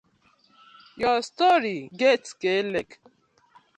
[0.97, 2.97] Your story get k-leg!